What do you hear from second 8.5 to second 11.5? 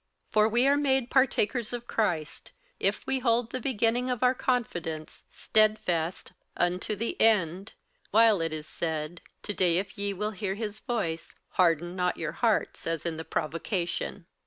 is said, To day if ye will hear his voice,